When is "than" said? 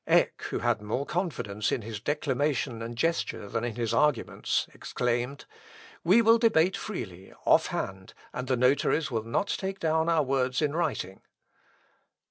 3.47-3.63